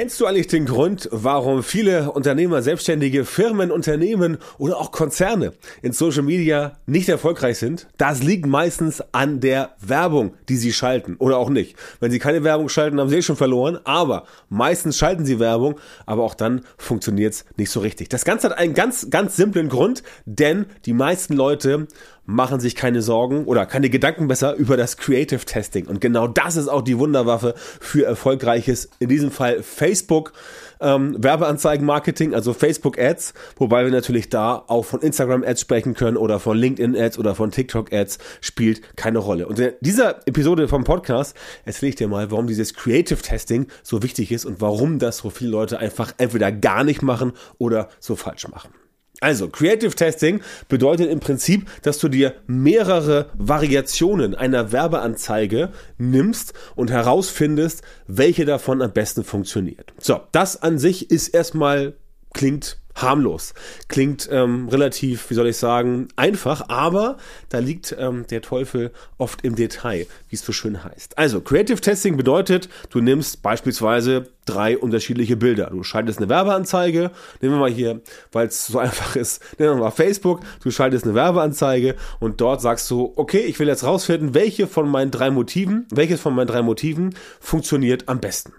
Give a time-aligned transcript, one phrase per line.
[0.00, 5.92] Kennst du eigentlich den Grund, warum viele Unternehmer, Selbstständige, Firmen, Unternehmen oder auch Konzerne in
[5.92, 7.86] Social Media nicht erfolgreich sind?
[7.98, 11.76] Das liegt meistens an der Werbung, die sie schalten oder auch nicht.
[12.00, 15.78] Wenn sie keine Werbung schalten, haben sie eh schon verloren, aber meistens schalten sie Werbung,
[16.06, 18.08] aber auch dann funktioniert es nicht so richtig.
[18.08, 21.88] Das Ganze hat einen ganz, ganz simplen Grund, denn die meisten Leute
[22.30, 25.86] machen sich keine Sorgen oder keine Gedanken besser über das Creative Testing.
[25.86, 30.32] Und genau das ist auch die Wunderwaffe für erfolgreiches, in diesem Fall Facebook
[30.80, 35.94] ähm, Werbeanzeigen Marketing, also Facebook Ads, wobei wir natürlich da auch von Instagram Ads sprechen
[35.94, 39.46] können oder von LinkedIn Ads oder von TikTok Ads spielt keine Rolle.
[39.46, 44.02] Und in dieser Episode vom Podcast erzähle ich dir mal, warum dieses Creative Testing so
[44.02, 48.16] wichtig ist und warum das so viele Leute einfach entweder gar nicht machen oder so
[48.16, 48.70] falsch machen.
[49.20, 56.90] Also, Creative Testing bedeutet im Prinzip, dass du dir mehrere Variationen einer Werbeanzeige nimmst und
[56.90, 59.92] herausfindest, welche davon am besten funktioniert.
[59.98, 61.94] So, das an sich ist erstmal,
[62.32, 63.54] klingt harmlos.
[63.88, 67.16] Klingt ähm, relativ, wie soll ich sagen, einfach, aber
[67.48, 71.18] da liegt ähm, der Teufel oft im Detail, wie es so schön heißt.
[71.18, 75.70] Also, Creative Testing bedeutet, du nimmst beispielsweise drei unterschiedliche Bilder.
[75.70, 77.10] Du schaltest eine Werbeanzeige,
[77.40, 78.00] nehmen wir mal hier,
[78.32, 82.60] weil es so einfach ist, nehmen wir mal Facebook, du schaltest eine Werbeanzeige und dort
[82.60, 86.48] sagst du, okay, ich will jetzt rausfinden, welche von meinen drei Motiven, welches von meinen
[86.48, 88.52] drei Motiven funktioniert am besten.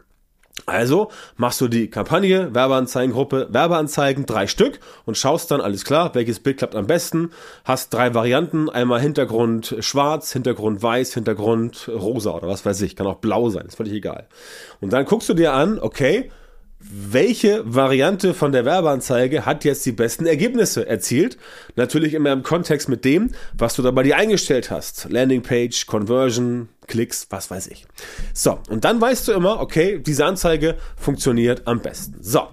[0.65, 6.39] Also machst du die Kampagne, Werbeanzeigengruppe, Werbeanzeigen, drei Stück und schaust dann, alles klar, welches
[6.39, 7.31] Bild klappt am besten.
[7.65, 13.07] Hast drei Varianten, einmal Hintergrund schwarz, Hintergrund weiß, Hintergrund rosa oder was weiß ich, kann
[13.07, 14.27] auch blau sein, ist völlig egal.
[14.79, 16.31] Und dann guckst du dir an, okay,
[16.89, 21.37] welche Variante von der Werbeanzeige hat jetzt die besten Ergebnisse erzielt.
[21.75, 25.07] Natürlich immer im Kontext mit dem, was du da bei dir eingestellt hast.
[25.09, 27.85] Landingpage, Conversion, Klicks, was weiß ich.
[28.33, 32.17] So, und dann weißt du immer, okay, diese Anzeige funktioniert am besten.
[32.21, 32.47] So,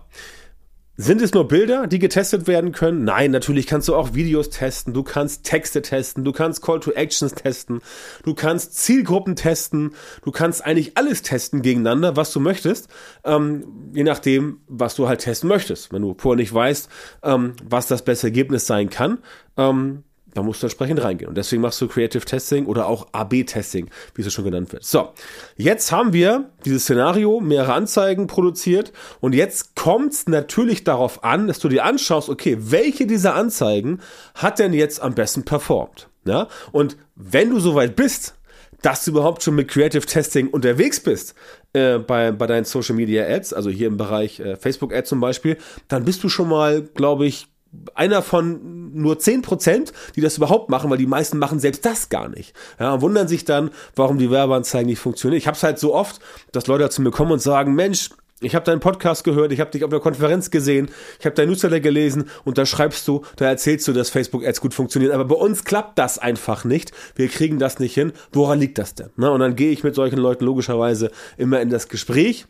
[1.01, 3.05] sind es nur Bilder, die getestet werden können?
[3.05, 6.91] Nein, natürlich kannst du auch Videos testen, du kannst Texte testen, du kannst Call to
[6.91, 7.81] Actions testen,
[8.25, 9.95] du kannst Zielgruppen testen,
[10.25, 12.89] du kannst eigentlich alles testen gegeneinander, was du möchtest,
[13.25, 15.92] ähm, je nachdem, was du halt testen möchtest.
[15.92, 16.89] Wenn du vorher nicht weißt,
[17.23, 19.19] ähm, was das beste Ergebnis sein kann,
[19.57, 20.03] ähm,
[20.34, 21.28] da musst du entsprechend reingehen.
[21.28, 24.84] Und deswegen machst du Creative Testing oder auch AB-Testing, wie es schon genannt wird.
[24.84, 25.11] So,
[25.56, 31.48] jetzt haben wir dieses Szenario, mehrere Anzeigen produziert und jetzt kommt es natürlich darauf an,
[31.48, 34.00] dass du dir anschaust, okay, welche dieser Anzeigen
[34.34, 36.08] hat denn jetzt am besten performt?
[36.24, 36.48] Ja?
[36.72, 38.34] Und wenn du soweit bist,
[38.83, 41.34] dass du überhaupt schon mit Creative Testing unterwegs bist
[41.72, 45.20] äh, bei, bei deinen Social Media Ads, also hier im Bereich äh, Facebook Ads zum
[45.20, 45.56] Beispiel,
[45.89, 47.48] dann bist du schon mal, glaube ich,
[47.95, 52.08] einer von nur zehn Prozent, die das überhaupt machen, weil die meisten machen selbst das
[52.08, 52.55] gar nicht.
[52.79, 55.39] Ja, und wundern sich dann, warum die Werbeanzeigen nicht funktionieren.
[55.39, 56.20] Ich habe es halt so oft,
[56.52, 59.73] dass Leute zu mir kommen und sagen, Mensch, ich habe deinen Podcast gehört, ich habe
[59.73, 63.46] dich auf der Konferenz gesehen, ich habe dein Newsletter gelesen und da schreibst du, da
[63.46, 65.12] erzählst du, dass Facebook Ads gut funktionieren.
[65.12, 66.92] Aber bei uns klappt das einfach nicht.
[67.17, 68.12] Wir kriegen das nicht hin.
[68.33, 69.11] Woran liegt das denn?
[69.17, 72.46] Na, und dann gehe ich mit solchen Leuten logischerweise immer in das Gespräch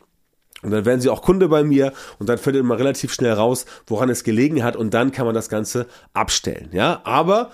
[0.62, 3.66] und dann werden sie auch Kunde bei mir und dann findet man relativ schnell raus,
[3.86, 6.70] woran es gelegen hat und dann kann man das Ganze abstellen.
[6.72, 7.50] Ja, aber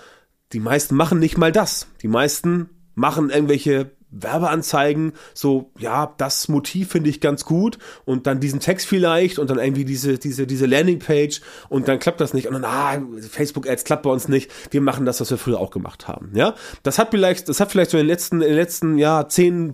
[0.53, 1.87] die meisten machen nicht mal das.
[2.01, 8.39] Die meisten machen irgendwelche Werbeanzeigen, so, ja, das Motiv finde ich ganz gut und dann
[8.39, 12.47] diesen Text vielleicht und dann irgendwie diese, diese, diese Landingpage und dann klappt das nicht
[12.47, 15.59] und dann, ah, Facebook Ads klappt bei uns nicht, wir machen das, was wir früher
[15.59, 16.55] auch gemacht haben, ja.
[16.83, 19.73] Das hat vielleicht, das hat vielleicht so in den letzten, in den letzten, ja, zehn,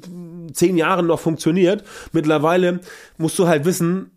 [0.54, 1.84] zehn Jahren noch funktioniert.
[2.12, 2.80] Mittlerweile
[3.18, 4.12] musst du halt wissen,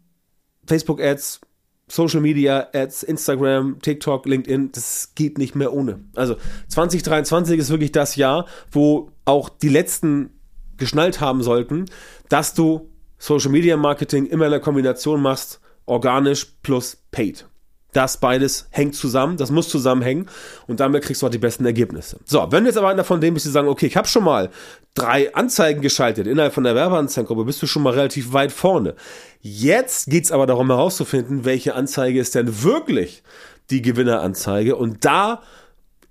[0.66, 1.40] Facebook Ads
[1.86, 6.00] Social Media Ads, Instagram, TikTok, LinkedIn, das geht nicht mehr ohne.
[6.14, 6.36] Also
[6.68, 10.30] 2023 ist wirklich das Jahr, wo auch die letzten
[10.76, 11.84] geschnallt haben sollten,
[12.28, 17.46] dass du Social Media Marketing immer in der Kombination machst, organisch plus paid.
[17.94, 20.28] Das beides hängt zusammen, das muss zusammenhängen
[20.66, 22.18] und damit kriegst du auch die besten Ergebnisse.
[22.24, 24.24] So, wenn du jetzt aber einer von denen bist, die sagen, okay, ich habe schon
[24.24, 24.50] mal
[24.94, 28.94] drei Anzeigen geschaltet innerhalb von der Werbeanzeigengruppe, bist du schon mal relativ weit vorne.
[29.40, 33.22] Jetzt geht's aber darum herauszufinden, welche Anzeige ist denn wirklich
[33.70, 35.40] die Gewinneranzeige und da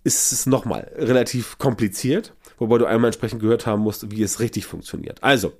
[0.05, 4.65] ist es nochmal relativ kompliziert, wobei du einmal entsprechend gehört haben musst, wie es richtig
[4.65, 5.21] funktioniert.
[5.21, 5.53] Also,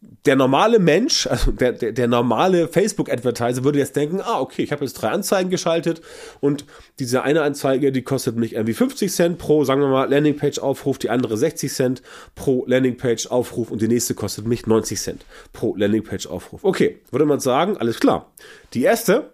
[0.00, 4.70] der normale Mensch, also der, der, der normale Facebook-Advertiser würde jetzt denken, ah, okay, ich
[4.70, 6.02] habe jetzt drei Anzeigen geschaltet
[6.40, 6.64] und
[7.00, 11.10] diese eine Anzeige, die kostet mich irgendwie 50 Cent pro, sagen wir mal, Landingpage-Aufruf, die
[11.10, 12.02] andere 60 Cent
[12.36, 16.62] pro Landingpage-Aufruf und die nächste kostet mich 90 Cent pro Landingpage-Aufruf.
[16.62, 18.30] Okay, würde man sagen, alles klar.
[18.74, 19.30] Die erste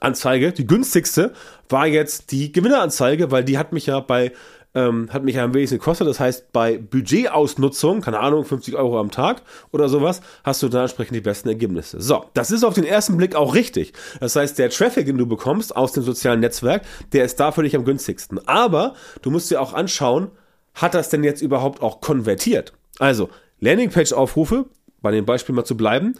[0.00, 1.32] Anzeige, die günstigste,
[1.68, 4.32] war jetzt die Gewinneranzeige, weil die hat mich ja bei
[4.74, 6.06] ähm, hat mich ja am wenigsten gekostet.
[6.08, 10.82] Das heißt, bei Budgetausnutzung, keine Ahnung, 50 Euro am Tag oder sowas, hast du da
[10.82, 12.00] entsprechend die besten Ergebnisse.
[12.00, 13.92] So, das ist auf den ersten Blick auch richtig.
[14.20, 16.82] Das heißt, der Traffic, den du bekommst aus dem sozialen Netzwerk,
[17.12, 18.46] der ist da für dich am günstigsten.
[18.46, 20.30] Aber du musst dir auch anschauen,
[20.74, 22.72] hat das denn jetzt überhaupt auch konvertiert?
[22.98, 23.28] Also,
[23.60, 24.66] Landingpage-Aufrufe,
[25.02, 26.14] bei dem Beispiel mal zu bleiben,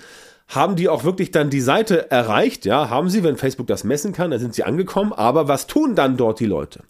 [0.49, 2.65] haben die auch wirklich dann die Seite erreicht?
[2.65, 5.13] Ja, haben sie, wenn Facebook das messen kann, dann sind sie angekommen.
[5.13, 6.81] Aber was tun dann dort die Leute?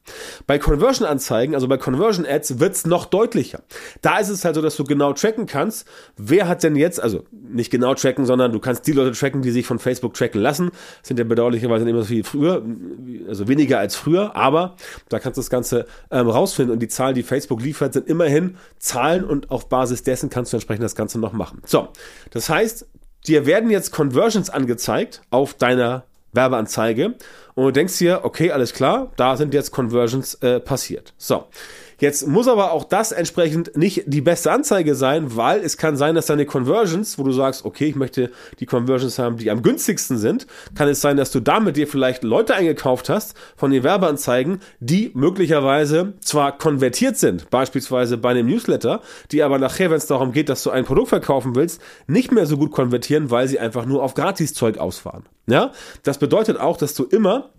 [0.46, 3.60] Bei Conversion-Anzeigen, also bei Conversion-Ads, wird's noch deutlicher.
[4.00, 7.24] Da ist es halt so, dass du genau tracken kannst, wer hat denn jetzt, also
[7.30, 10.70] nicht genau tracken, sondern du kannst die Leute tracken, die sich von Facebook tracken lassen.
[11.00, 12.62] Das sind ja bedauerlicherweise immer so wie früher,
[13.28, 14.76] also weniger als früher, aber
[15.08, 16.72] da kannst du das Ganze ähm, rausfinden.
[16.72, 20.56] Und die Zahlen, die Facebook liefert, sind immerhin Zahlen und auf Basis dessen kannst du
[20.56, 21.62] entsprechend das Ganze noch machen.
[21.64, 21.88] So,
[22.30, 22.86] das heißt,
[23.26, 27.14] dir werden jetzt Conversions angezeigt auf deiner Werbeanzeige
[27.54, 31.12] und du denkst dir, okay, alles klar, da sind jetzt Conversions äh, passiert.
[31.18, 31.44] So,
[32.02, 36.16] Jetzt muss aber auch das entsprechend nicht die beste Anzeige sein, weil es kann sein,
[36.16, 40.18] dass deine Conversions, wo du sagst, okay, ich möchte die Conversions haben, die am günstigsten
[40.18, 44.58] sind, kann es sein, dass du damit dir vielleicht Leute eingekauft hast von den Werbeanzeigen,
[44.80, 49.00] die möglicherweise zwar konvertiert sind, beispielsweise bei einem Newsletter,
[49.30, 52.46] die aber nachher, wenn es darum geht, dass du ein Produkt verkaufen willst, nicht mehr
[52.46, 55.26] so gut konvertieren, weil sie einfach nur auf Gratiszeug ausfahren.
[55.46, 55.70] Ja,
[56.02, 57.50] das bedeutet auch, dass du immer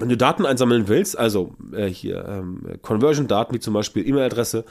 [0.00, 4.64] wenn du Daten einsammeln willst, also äh, hier ähm, Conversion-Daten wie zum Beispiel E-Mail-Adresse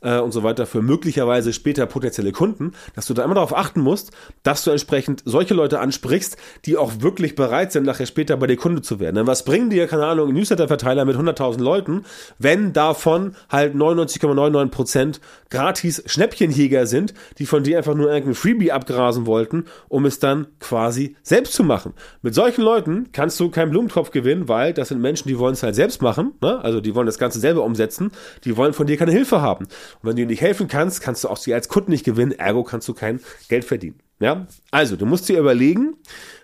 [0.00, 3.80] äh, und so weiter für möglicherweise später potenzielle Kunden, dass du da immer darauf achten
[3.80, 4.12] musst,
[4.42, 8.56] dass du entsprechend solche Leute ansprichst, die auch wirklich bereit sind, nachher später bei dir
[8.56, 9.16] Kunde zu werden.
[9.16, 12.04] Denn was bringen dir, keine Ahnung, Newsletter-Verteiler mit 100.000 Leuten,
[12.38, 19.26] wenn davon halt 99,99% gratis Schnäppchenjäger sind, die von dir einfach nur irgendein Freebie abgrasen
[19.26, 21.92] wollten, um es dann quasi selbst zu machen.
[22.22, 25.62] Mit solchen Leuten kannst du keinen Blumentopf gewinnen, weil das sind Menschen, die wollen es
[25.62, 26.62] halt selbst machen, ne?
[26.62, 28.12] also die wollen das Ganze selber umsetzen,
[28.44, 29.64] die wollen von dir keine Hilfe haben.
[29.64, 32.32] Und wenn du ihnen nicht helfen kannst, kannst du auch sie als Kunden nicht gewinnen,
[32.32, 34.05] ergo kannst du kein Geld verdienen.
[34.18, 35.96] Ja, also du musst dir überlegen,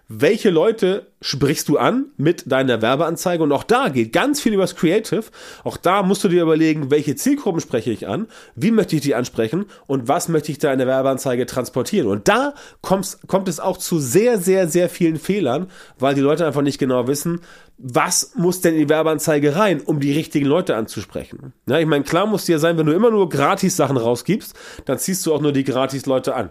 [0.08, 4.76] welche Leute sprichst du an mit deiner Werbeanzeige und auch da geht ganz viel übers
[4.76, 5.24] Creative.
[5.64, 9.14] Auch da musst du dir überlegen, welche Zielgruppen spreche ich an, wie möchte ich die
[9.14, 12.08] ansprechen und was möchte ich da in der Werbeanzeige transportieren.
[12.08, 12.52] Und da
[12.82, 17.06] kommt, es auch zu sehr, sehr, sehr vielen Fehlern, weil die Leute einfach nicht genau
[17.06, 17.40] wissen,
[17.78, 21.54] was muss denn in die Werbeanzeige rein, um die richtigen Leute anzusprechen.
[21.66, 24.54] Ja, ich meine, klar muss dir sein, wenn du immer nur gratis Sachen rausgibst,
[24.84, 26.50] dann ziehst du auch nur die gratis Leute an.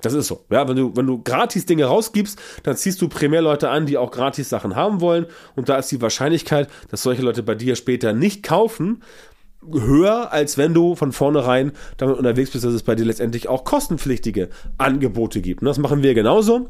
[0.00, 0.44] Das ist so.
[0.50, 3.96] Ja, wenn du, wenn du gratis Dinge rausgibst, dann ziehst du primär Leute an, die
[3.96, 5.26] auch gratis Sachen haben wollen.
[5.56, 9.02] Und da ist die Wahrscheinlichkeit, dass solche Leute bei dir später nicht kaufen,
[9.72, 13.64] höher, als wenn du von vornherein damit unterwegs bist, dass es bei dir letztendlich auch
[13.64, 15.62] kostenpflichtige Angebote gibt.
[15.62, 16.68] Und das machen wir genauso.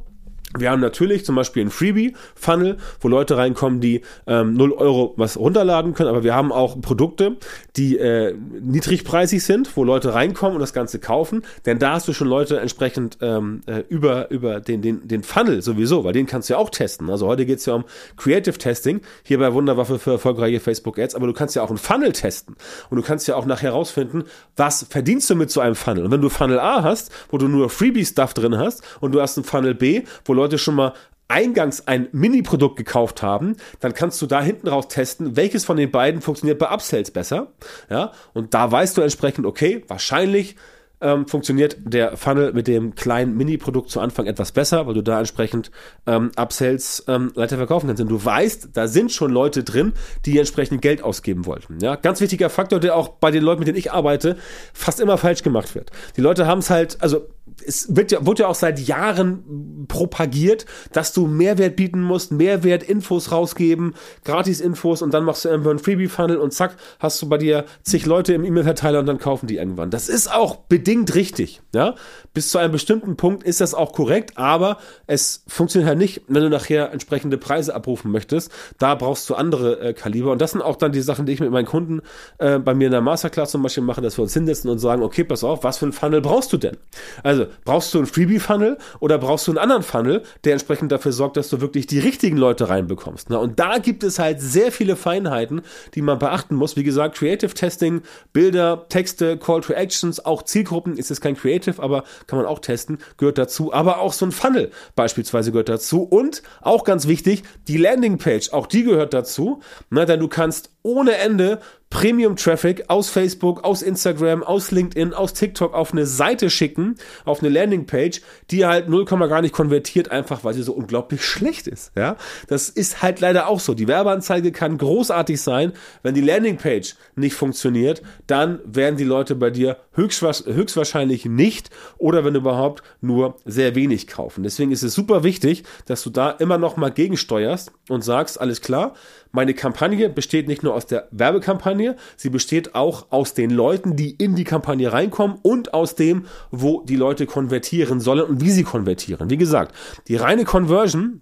[0.57, 5.37] Wir haben natürlich zum Beispiel ein Freebie-Funnel, wo Leute reinkommen, die ähm, 0 Euro was
[5.37, 7.37] runterladen können, aber wir haben auch Produkte,
[7.77, 12.13] die äh, niedrigpreisig sind, wo Leute reinkommen und das Ganze kaufen, denn da hast du
[12.13, 16.49] schon Leute entsprechend ähm, äh, über, über den, den, den Funnel sowieso, weil den kannst
[16.49, 17.11] du ja auch testen.
[17.11, 17.85] Also heute geht's ja um
[18.17, 22.13] Creative Testing, hier bei Wunderwaffe für erfolgreiche Facebook-Ads, aber du kannst ja auch einen Funnel
[22.13, 22.57] testen
[22.91, 24.25] und du kannst ja auch nachher herausfinden,
[24.57, 26.05] was verdienst du mit so einem Funnel.
[26.05, 29.37] Und wenn du Funnel A hast, wo du nur Freebie-Stuff drin hast und du hast
[29.37, 30.93] einen Funnel B, wo Leute Leute schon mal
[31.27, 35.91] eingangs ein Mini-Produkt gekauft haben, dann kannst du da hinten raus testen, welches von den
[35.91, 37.49] beiden funktioniert bei Upsells besser.
[37.89, 40.57] Ja, und da weißt du entsprechend, okay, wahrscheinlich
[41.01, 45.19] ähm, funktioniert der Funnel mit dem kleinen Mini-Produkt zu Anfang etwas besser, weil du da
[45.19, 45.71] entsprechend
[46.07, 48.01] ähm, Upsells ähm, weiter verkaufen kannst.
[48.01, 49.93] Denn du weißt, da sind schon Leute drin,
[50.25, 51.79] die entsprechend Geld ausgeben wollten.
[51.81, 54.37] Ja, ganz wichtiger Faktor, der auch bei den Leuten, mit denen ich arbeite,
[54.73, 55.91] fast immer falsch gemacht wird.
[56.17, 57.27] Die Leute haben es halt, also
[57.67, 62.83] es wird ja, wird ja auch seit Jahren propagiert, dass du Mehrwert bieten musst, Mehrwert,
[62.83, 67.65] Infos rausgeben, Gratis-Infos und dann machst du irgendwann Freebie-Funnel und zack, hast du bei dir
[67.83, 69.91] zig Leute im E-Mail-Verteiler und dann kaufen die irgendwann.
[69.91, 71.95] Das ist auch bedingt richtig, ja.
[72.33, 76.43] Bis zu einem bestimmten Punkt ist das auch korrekt, aber es funktioniert halt nicht, wenn
[76.43, 78.51] du nachher entsprechende Preise abrufen möchtest.
[78.79, 81.41] Da brauchst du andere äh, Kaliber und das sind auch dann die Sachen, die ich
[81.41, 82.01] mit meinen Kunden
[82.39, 85.03] äh, bei mir in der Masterclass zum Beispiel mache, dass wir uns hinsetzen und sagen,
[85.03, 86.77] okay, pass auf, was für ein Funnel brauchst du denn?
[87.23, 87.34] Also
[87.65, 91.49] brauchst du einen Freebie-Funnel oder brauchst du einen anderen Funnel, der entsprechend dafür sorgt, dass
[91.49, 93.31] du wirklich die richtigen Leute reinbekommst.
[93.31, 93.39] Ne?
[93.39, 95.63] Und da gibt es halt sehr viele Feinheiten,
[95.95, 96.77] die man beachten muss.
[96.77, 101.83] Wie gesagt, Creative Testing, Bilder, Texte, Call to Actions, auch Zielgruppen, ist es kein Creative,
[101.83, 103.73] aber kann man auch testen, gehört dazu.
[103.73, 106.03] Aber auch so ein Funnel beispielsweise gehört dazu.
[106.03, 109.61] Und auch ganz wichtig, die Landingpage, auch die gehört dazu.
[109.91, 110.07] Ne?
[110.07, 111.61] Denn du kannst ohne Ende
[111.95, 117.51] Premium-Traffic aus Facebook, aus Instagram, aus LinkedIn, aus TikTok auf eine Seite schicken, auf eine
[117.51, 121.93] Landingpage, die halt 0, gar nicht konvertiert, einfach weil sie so unglaublich schlecht ist.
[121.95, 122.17] Ja,
[122.49, 123.75] das ist halt leider auch so.
[123.75, 125.73] Die Werbeanzeige kann großartig sein,
[126.03, 132.35] wenn die Landingpage nicht funktioniert, dann werden die Leute bei dir höchstwahrscheinlich nicht oder wenn
[132.35, 134.43] überhaupt nur sehr wenig kaufen.
[134.43, 138.61] Deswegen ist es super wichtig, dass du da immer noch mal gegensteuerst und sagst, alles
[138.61, 138.95] klar,
[139.35, 144.11] meine Kampagne besteht nicht nur aus der Werbekampagne, sie besteht auch aus den Leuten, die
[144.13, 148.63] in die Kampagne reinkommen und aus dem, wo die Leute konvertieren sollen und wie sie
[148.63, 149.31] konvertieren.
[149.31, 149.75] Wie gesagt,
[150.07, 151.21] die reine Conversion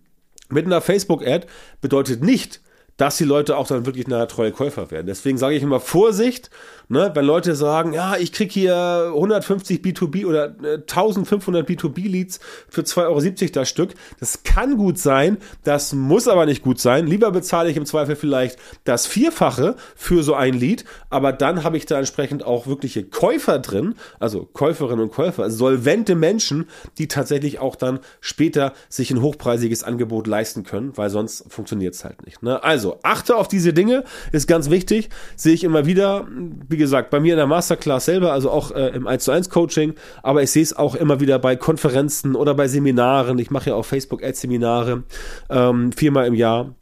[0.50, 1.47] mit einer Facebook-Ad
[1.81, 2.61] bedeutet nicht,
[3.03, 5.09] dass die Leute auch dann wirklich nachher treue Käufer werden.
[5.09, 6.51] Deswegen sage ich immer Vorsicht,
[6.89, 12.83] ne, wenn Leute sagen, ja, ich krieg hier 150 B2B oder 1500 B2B Leads für
[12.83, 13.95] 2,70 Euro das Stück.
[14.21, 17.09] Das kann gut sein, das muss aber nicht gut sein.
[17.09, 21.79] Lieber bezahle ich im Zweifel vielleicht das Vierfache für so ein Lead, aber dann habe
[21.79, 26.69] ich da entsprechend auch wirkliche Käufer drin, also Käuferinnen und Käufer, solvente Menschen,
[26.99, 32.05] die tatsächlich auch dann später sich ein hochpreisiges Angebot leisten können, weil sonst funktioniert es
[32.05, 32.45] halt nicht.
[32.45, 32.63] Ne?
[32.63, 36.27] Also achte auf diese Dinge, ist ganz wichtig, sehe ich immer wieder,
[36.69, 39.51] wie gesagt, bei mir in der Masterclass selber, also auch äh, im 1 zu 1
[39.51, 43.39] Coaching, aber ich sehe es auch immer wieder bei Konferenzen oder bei Seminaren.
[43.39, 45.05] Ich mache ja auch Facebook Ads Seminare
[45.51, 46.75] ähm, viermal im Jahr.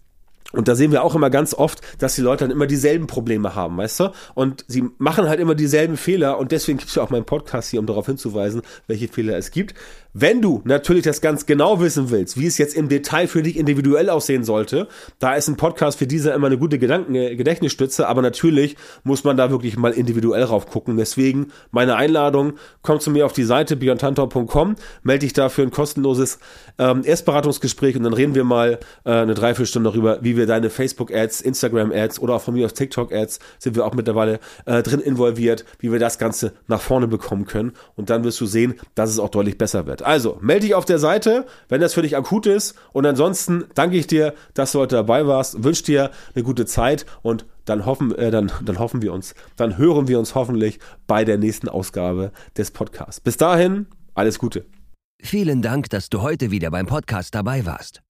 [0.53, 3.55] Und da sehen wir auch immer ganz oft, dass die Leute dann immer dieselben Probleme
[3.55, 4.13] haben, weißt du?
[4.35, 7.71] Und sie machen halt immer dieselben Fehler und deswegen gibt es ja auch meinen Podcast
[7.71, 9.75] hier, um darauf hinzuweisen, welche Fehler es gibt.
[10.13, 13.57] Wenn du natürlich das ganz genau wissen willst, wie es jetzt im Detail für dich
[13.57, 14.89] individuell aussehen sollte,
[15.21, 19.23] da ist ein Podcast für diese immer eine gute Gedanken äh, Gedächtnisstütze, aber natürlich muss
[19.23, 20.97] man da wirklich mal individuell rauf gucken.
[20.97, 25.71] Deswegen meine Einladung, komm zu mir auf die Seite björntantau.com, melde dich da für ein
[25.71, 26.41] kostenloses
[26.79, 31.41] ähm, Erstberatungsgespräch und dann reden wir mal äh, eine Dreiviertelstunde darüber, wie wir deine Facebook-Ads,
[31.41, 35.93] Instagram-Ads oder auch von mir aus TikTok-Ads sind wir auch mittlerweile äh, drin involviert, wie
[35.93, 39.29] wir das Ganze nach vorne bekommen können und dann wirst du sehen, dass es auch
[39.29, 40.03] deutlich besser wird.
[40.03, 42.75] Also, melde dich auf der Seite, wenn das für dich akut ist.
[42.93, 45.63] Und ansonsten danke ich dir, dass du heute dabei warst.
[45.65, 49.79] Wünsche dir eine gute Zeit und dann hoffen, äh, dann, dann hoffen wir uns, dann
[49.79, 53.21] hören wir uns hoffentlich bei der nächsten Ausgabe des Podcasts.
[53.21, 54.65] Bis dahin, alles Gute.
[55.23, 58.10] Vielen Dank, dass du heute wieder beim Podcast dabei warst.